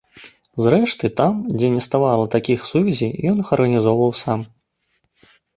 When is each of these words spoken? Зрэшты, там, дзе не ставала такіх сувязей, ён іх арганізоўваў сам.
Зрэшты, 0.67 1.11
там, 1.19 1.33
дзе 1.57 1.67
не 1.75 1.83
ставала 1.87 2.25
такіх 2.37 2.65
сувязей, 2.71 3.13
ён 3.33 3.47
іх 3.47 3.55
арганізоўваў 3.59 4.11
сам. 4.27 4.39